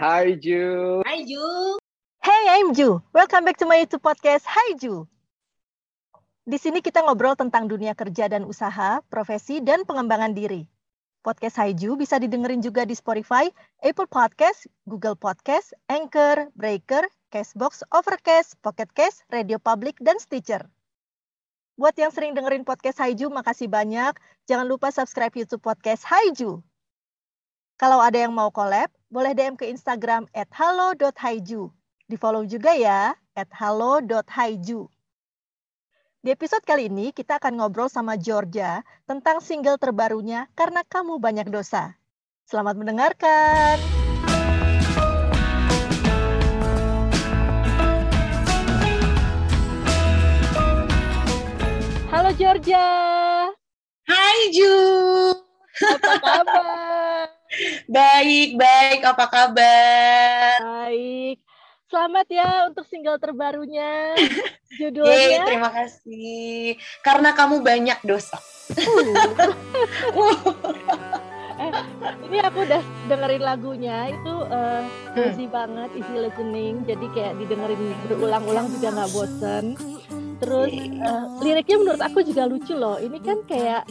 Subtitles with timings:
[0.00, 1.04] Hi Ju.
[1.04, 1.76] Hi Ju.
[2.24, 3.04] Hey, I'm Ju.
[3.12, 4.48] Welcome back to my YouTube podcast.
[4.48, 5.04] Hi Ju.
[6.48, 10.64] Di sini kita ngobrol tentang dunia kerja dan usaha, profesi, dan pengembangan diri.
[11.20, 13.52] Podcast Haiju bisa didengerin juga di Spotify,
[13.84, 20.64] Apple Podcast, Google Podcast, Anchor, Breaker, Castbox, Overcast, Pocket Cast, Radio Public, dan Stitcher.
[21.76, 24.16] Buat yang sering dengerin podcast Haiju, makasih banyak.
[24.48, 26.64] Jangan lupa subscribe YouTube podcast Haiju.
[27.76, 31.66] Kalau ada yang mau collab, boleh DM ke Instagram at halo.haiju.
[32.06, 34.86] Di follow juga ya, at halo.haiju.
[36.20, 41.50] Di episode kali ini kita akan ngobrol sama Georgia tentang single terbarunya Karena Kamu Banyak
[41.50, 41.98] Dosa.
[42.46, 43.78] Selamat mendengarkan.
[52.10, 52.86] Halo Georgia.
[54.06, 54.74] Hai Ju.
[55.80, 56.99] Apa kabar?
[57.90, 59.00] Baik, baik.
[59.02, 60.56] Apa kabar?
[60.62, 61.42] Baik.
[61.90, 64.14] Selamat ya untuk single terbarunya.
[64.78, 65.10] Judulnya.
[65.10, 66.78] Yeay, terima kasih.
[67.02, 68.38] Karena kamu banyak dosa.
[71.60, 71.72] Eh,
[72.24, 74.80] ini aku udah dengerin lagunya itu uh,
[75.12, 75.52] cozy hmm.
[75.52, 76.74] banget, easy listening.
[76.88, 79.64] Jadi kayak didengerin berulang-ulang juga nggak bosen.
[80.40, 80.72] Terus
[81.04, 82.96] uh, liriknya menurut aku juga lucu loh.
[82.96, 83.84] Ini kan kayak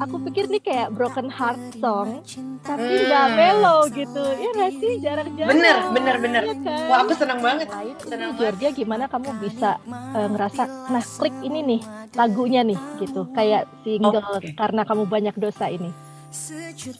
[0.00, 2.24] aku pikir nih kayak broken heart song,
[2.64, 3.36] tapi hmm.
[3.36, 4.24] melo gitu.
[4.40, 5.52] Ya nggak sih jarang-jarang.
[5.52, 6.42] Bener, bener, bener.
[6.48, 6.88] Ya kan?
[6.88, 7.68] Wah aku seneng banget.
[7.68, 11.80] Nah, itu seneng Georgia gimana kamu bisa uh, ngerasa, nah klik ini nih
[12.16, 14.56] lagunya nih gitu, kayak single okay.
[14.56, 15.92] karena kamu banyak dosa ini.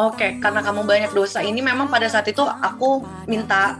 [0.00, 3.76] Oke, okay, karena kamu banyak dosa ini memang pada saat itu aku minta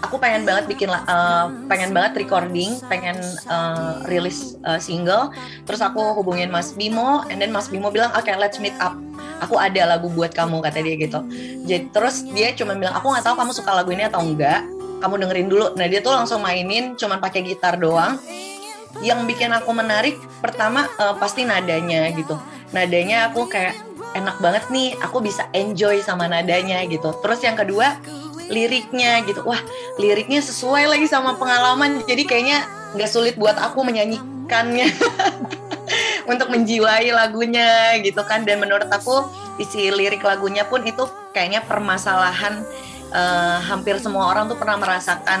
[0.00, 3.16] aku pengen banget bikin uh, pengen banget recording pengen
[3.48, 5.32] uh, rilis uh, single.
[5.68, 8.96] Terus aku hubungin Mas Bimo and then Mas Bimo bilang oke okay, let's meet up.
[9.40, 11.20] Aku ada lagu buat kamu kata dia gitu.
[11.64, 14.64] Jadi terus dia cuma bilang aku nggak tahu kamu suka lagu ini atau enggak
[15.00, 15.66] kamu dengerin dulu.
[15.76, 18.20] Nah dia tuh langsung mainin cuma pakai gitar doang.
[19.00, 22.36] Yang bikin aku menarik pertama uh, pasti nadanya gitu.
[22.74, 23.78] Nadanya aku kayak
[24.10, 27.14] enak banget nih aku bisa enjoy sama nadanya gitu.
[27.22, 27.96] Terus yang kedua
[28.50, 29.46] liriknya gitu.
[29.46, 29.62] Wah
[29.96, 32.02] liriknya sesuai lagi sama pengalaman.
[32.04, 32.66] Jadi kayaknya
[32.98, 34.90] nggak sulit buat aku menyanyikannya.
[36.30, 38.42] Untuk menjiwai lagunya gitu kan.
[38.42, 39.30] Dan menurut aku
[39.62, 42.62] isi lirik lagunya pun itu kayaknya permasalahan
[43.14, 45.40] uh, hampir semua orang tuh pernah merasakan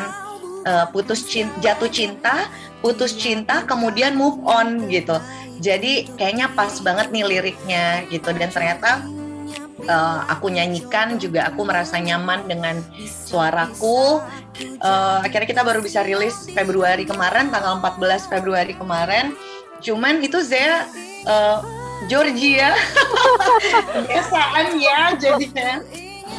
[0.66, 2.50] uh, putus cinta, jatuh cinta
[2.80, 5.20] putus cinta kemudian move on gitu.
[5.60, 8.32] Jadi kayaknya pas banget nih liriknya gitu.
[8.32, 9.04] Dan ternyata
[9.86, 14.20] uh, aku nyanyikan juga aku merasa nyaman dengan suaraku.
[14.82, 19.32] Uh, akhirnya kita baru bisa rilis Februari kemarin, tanggal 14 Februari kemarin.
[19.80, 20.84] Cuman itu saya
[21.24, 21.64] uh,
[22.08, 22.72] Georgia
[24.08, 25.84] biasaan ya jadinya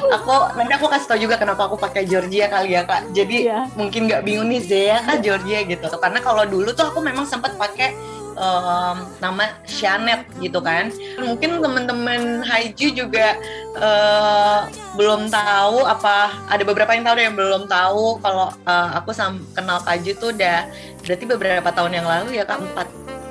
[0.10, 3.64] aku nanti aku kasih tau juga kenapa aku pakai Georgia kali ya kak jadi yeah.
[3.78, 7.54] mungkin nggak bingung nih Zea kak Georgia gitu karena kalau dulu tuh aku memang sempat
[7.62, 7.94] pakai
[8.42, 10.90] um, nama Shanet gitu kan.
[11.22, 13.38] Mungkin teman-teman Haiju juga
[13.78, 19.14] uh, belum tahu apa ada beberapa yang tahu deh yang belum tahu kalau uh, aku
[19.14, 20.68] sam kenal Kaju tuh udah
[21.06, 22.88] berarti beberapa tahun yang lalu ya Kak empat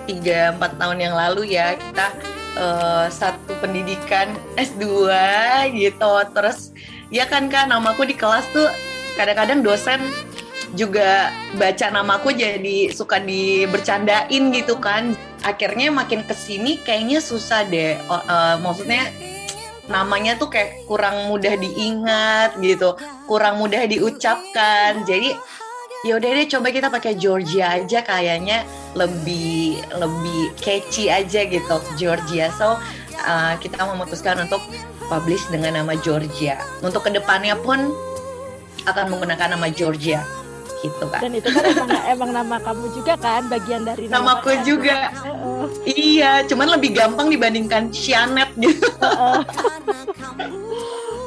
[0.08, 2.06] tiga empat tahun yang lalu ya kita
[2.56, 5.10] uh, satu pendidikan S2
[5.76, 6.12] gitu.
[6.32, 6.72] Terus
[7.12, 8.70] ya kan Kak namaku di kelas tuh
[9.18, 10.00] kadang-kadang dosen
[10.78, 15.18] juga baca namaku jadi suka dibercandain gitu kan.
[15.42, 17.98] Akhirnya makin ke sini kayaknya susah deh.
[18.06, 19.10] Uh, maksudnya
[19.90, 22.94] namanya tuh kayak kurang mudah diingat gitu.
[23.26, 25.02] Kurang mudah diucapkan.
[25.02, 25.34] Jadi
[26.06, 28.62] ya udah deh coba kita pakai Georgia aja kayaknya.
[28.94, 32.52] Lebih lebih catchy aja gitu Georgia.
[32.54, 32.78] So
[33.26, 34.62] uh, kita memutuskan untuk
[35.10, 36.62] publish dengan nama Georgia.
[36.84, 37.90] Untuk ke depannya pun
[38.86, 40.22] akan menggunakan nama Georgia
[40.80, 41.20] gitu kan.
[41.24, 45.12] Dan itu kan emang, emang nama kamu juga kan bagian dari nama namaku juga.
[45.32, 48.88] Uh, iya, cuman lebih gampang dibandingkan Shanet gitu.
[49.00, 49.40] Uh, uh.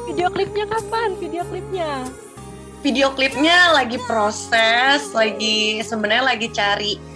[0.10, 1.10] Video klipnya kapan?
[1.18, 1.90] Video klipnya?
[2.84, 7.14] Video klipnya lagi proses, lagi sebenarnya lagi cari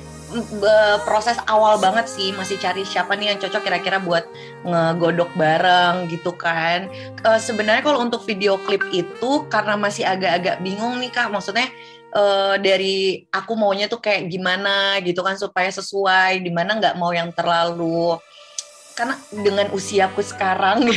[1.08, 4.28] proses awal banget sih masih cari siapa nih yang cocok kira-kira buat
[4.68, 6.92] ngegodok bareng gitu kan
[7.24, 11.72] uh, sebenarnya kalau untuk video klip itu karena masih agak-agak bingung nih kak maksudnya
[12.14, 17.12] uh, dari aku maunya tuh kayak gimana gitu kan supaya sesuai di mana nggak mau
[17.12, 18.16] yang terlalu
[18.98, 20.90] karena dengan usiaku sekarang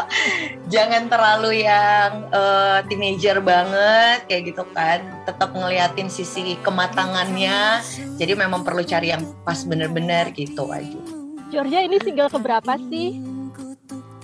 [0.72, 5.02] jangan terlalu yang uh, teenager banget kayak gitu kan.
[5.26, 7.82] Tetap ngeliatin sisi kematangannya
[8.14, 11.02] jadi memang perlu cari yang pas bener-bener gitu aja.
[11.50, 13.31] Georgia ini single keberapa sih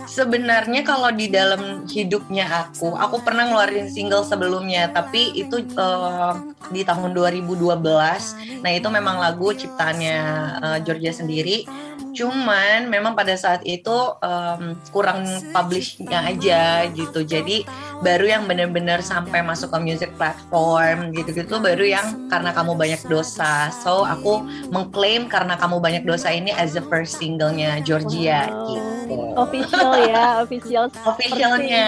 [0.07, 6.37] sebenarnya kalau di dalam hidupnya aku, aku pernah ngeluarin single sebelumnya, tapi itu uh,
[6.71, 8.63] di tahun 2012.
[8.63, 10.19] Nah itu memang lagu ciptaannya
[10.63, 11.67] uh, Georgia sendiri.
[12.15, 15.23] Cuman memang pada saat itu um, kurang
[15.55, 17.23] publishnya aja gitu.
[17.23, 17.63] Jadi
[18.03, 23.71] baru yang benar-benar sampai masuk ke music platform gitu-gitu baru yang karena kamu banyak dosa.
[23.71, 24.43] So aku
[24.75, 28.67] mengklaim karena kamu banyak dosa ini as the first singlenya Georgia wow.
[28.67, 28.98] gitu.
[29.39, 30.85] Official ya, official.
[30.93, 31.87] Officialnya.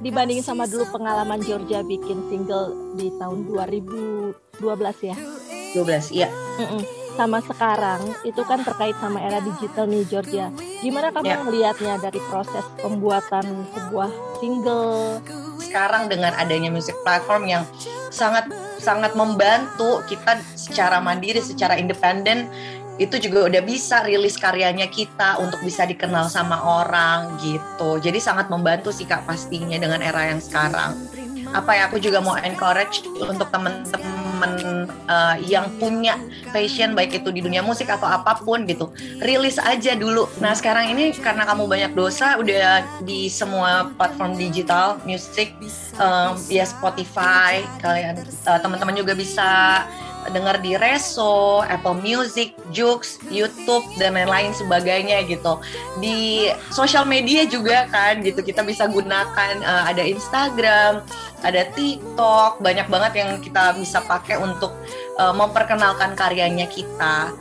[0.00, 5.16] Dibanding sama dulu pengalaman Georgia bikin single di tahun 2012 ya.
[5.76, 6.28] 12, iya.
[6.58, 10.54] Mm -mm sama sekarang itu kan terkait sama era digital nih Georgia.
[10.78, 11.42] Gimana kamu yeah.
[11.42, 15.18] melihatnya dari proses pembuatan sebuah single?
[15.58, 17.66] Sekarang dengan adanya music platform yang
[18.14, 18.46] sangat
[18.78, 22.46] sangat membantu kita secara mandiri, secara independen
[22.98, 28.02] itu juga udah bisa rilis karyanya kita untuk bisa dikenal sama orang gitu.
[28.02, 30.98] Jadi sangat membantu sih Kak pastinya dengan era yang sekarang
[31.56, 36.20] apa ya aku juga mau encourage untuk temen-temen uh, yang punya
[36.52, 38.92] passion baik itu di dunia musik atau apa pun gitu
[39.24, 45.00] rilis aja dulu nah sekarang ini karena kamu banyak dosa udah di semua platform digital
[45.08, 45.56] musik
[45.96, 49.84] um, ya Spotify kalian uh, teman-teman juga bisa
[50.30, 55.60] dengar di Reso, Apple Music, Joox, YouTube dan lain-lain sebagainya gitu.
[55.98, 61.04] Di sosial media juga kan gitu kita bisa gunakan uh, ada Instagram,
[61.42, 64.74] ada TikTok, banyak banget yang kita bisa pakai untuk
[65.18, 67.32] uh, memperkenalkan karyanya kita.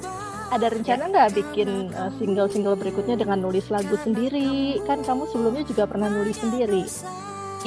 [0.47, 4.79] Ada rencana nggak bikin uh, single-single berikutnya dengan nulis lagu sendiri?
[4.87, 6.87] Kan kamu sebelumnya juga pernah nulis sendiri.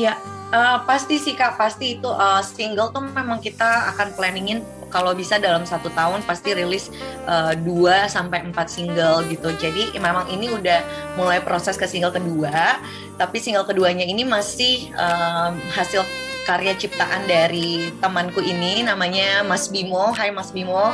[0.00, 0.16] Ya,
[0.48, 5.38] uh, pasti sih kak, pasti itu uh, single tuh memang kita akan planningin kalau bisa
[5.38, 6.90] dalam satu tahun pasti rilis
[7.24, 9.54] uh, 2 sampai 4 single gitu.
[9.56, 10.82] Jadi memang ini udah
[11.14, 12.82] mulai proses ke single kedua,
[13.16, 16.02] tapi single keduanya ini masih um, hasil
[16.48, 20.10] karya ciptaan dari temanku ini namanya Mas Bimo.
[20.10, 20.90] Hai Mas Bimo.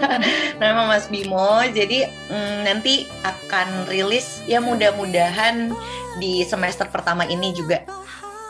[0.60, 1.62] Nama Mas Bimo.
[1.70, 5.70] Jadi mm, nanti akan rilis ya mudah-mudahan
[6.16, 7.84] di semester pertama ini juga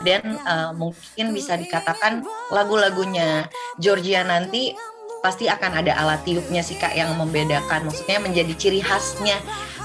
[0.05, 2.21] dan uh, mungkin bisa dikatakan
[2.53, 3.49] lagu-lagunya
[3.81, 4.77] Georgia nanti
[5.21, 7.89] pasti akan ada alat tiupnya sih kak yang membedakan.
[7.89, 9.37] Maksudnya menjadi ciri khasnya.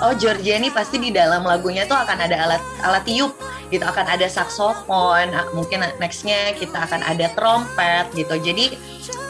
[0.05, 3.33] Oh Georgia ini pasti di dalam lagunya tuh akan ada alat alat tiup
[3.73, 3.83] gitu.
[3.83, 8.37] Akan ada saksofon mungkin nextnya kita akan ada trompet gitu.
[8.39, 8.77] Jadi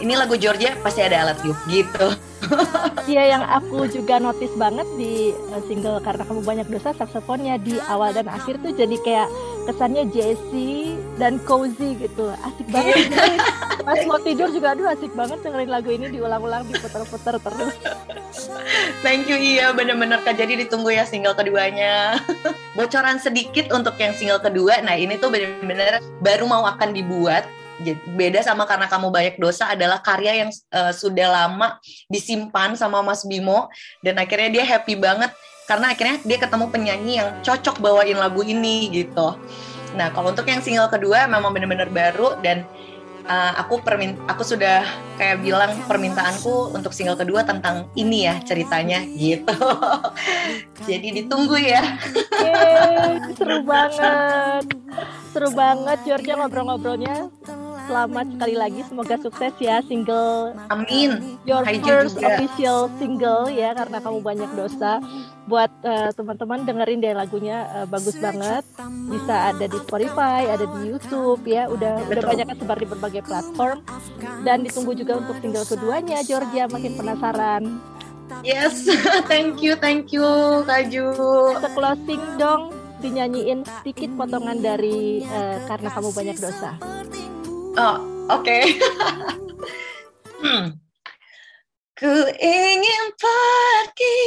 [0.02, 2.12] ini lagu Georgia pasti ada alat tiup gitu.
[3.02, 7.78] Iya yang aku juga notice banget di eh, single karena kamu banyak dosa saksofonnya di
[7.90, 9.28] awal dan akhir tuh jadi kayak
[9.66, 12.30] kesannya Jesse dan cozy gitu.
[12.42, 13.10] Asik banget.
[13.86, 17.74] Pas mau tidur juga aduh asik banget dengerin lagu ini diulang-ulang diputar-putar terus.
[19.02, 20.38] Thank you iya bener-bener kak.
[20.38, 22.18] Jadi ditunggu ya single keduanya.
[22.78, 24.78] Bocoran sedikit untuk yang single kedua.
[24.86, 27.46] Nah ini tuh bener-bener baru mau akan dibuat.
[28.14, 33.26] Beda sama karena kamu banyak dosa adalah karya yang uh, sudah lama disimpan sama Mas
[33.26, 33.66] Bimo.
[33.98, 35.34] Dan akhirnya dia happy banget
[35.66, 39.38] karena akhirnya dia ketemu penyanyi yang cocok bawain lagu ini gitu.
[39.94, 42.64] Nah kalau untuk yang single kedua memang benar-benar baru dan
[43.26, 44.82] uh, aku permin aku sudah
[45.18, 49.54] kayak bilang permintaanku untuk single kedua tentang ini ya ceritanya gitu.
[50.88, 51.82] Jadi ditunggu ya.
[52.42, 54.64] Yeay, seru banget.
[55.30, 57.30] Seru banget Georgia ngobrol-ngobrolnya
[57.92, 58.80] selamat sekali lagi.
[58.88, 60.56] Semoga sukses ya single.
[60.72, 61.36] Amin.
[61.44, 62.40] Your Hai first juga.
[62.40, 65.04] official single ya karena kamu banyak dosa.
[65.44, 68.64] Buat uh, teman-teman dengerin deh lagunya uh, bagus banget.
[69.12, 71.68] Bisa ada di Spotify ada di YouTube ya.
[71.68, 72.16] Udah Betul.
[72.16, 73.78] udah banyak tersebar di berbagai platform.
[74.40, 76.64] Dan ditunggu juga untuk single keduanya Georgia.
[76.72, 77.62] Makin penasaran.
[78.40, 78.88] Yes,
[79.30, 80.24] thank you, thank you,
[80.64, 81.06] Kaju.
[81.60, 82.72] Kita closing dong,
[83.04, 86.91] dinyanyiin sedikit potongan dari uh, karena kamu banyak dosa.
[87.72, 87.96] Oh,
[88.28, 88.44] oke.
[88.44, 88.76] Okay.
[90.44, 90.76] hmm.
[91.96, 94.20] Ku ingin pergi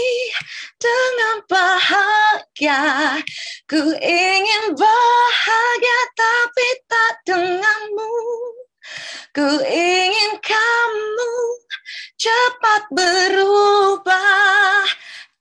[0.82, 3.22] dengan bahagia
[3.70, 8.16] Ku ingin bahagia tapi tak denganmu
[9.30, 11.34] Ku ingin kamu
[12.18, 14.90] cepat berubah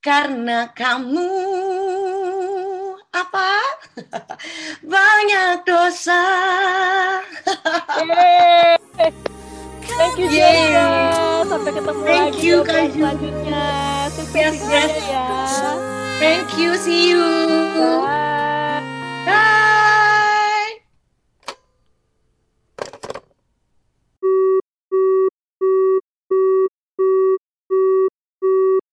[0.04, 1.32] Karena kamu
[3.14, 3.54] apa?
[4.94, 6.22] Banyak dosa.
[9.84, 10.86] Thank you Jaya.
[11.46, 13.64] Sampai ketemu Thank lagi you, Kak selanjutnya.
[14.10, 14.92] Sukses yes, yes.
[15.06, 15.24] ya.
[16.18, 16.74] Thank you.
[16.74, 17.22] See you.
[17.78, 18.82] Bye.
[19.30, 19.53] Bye.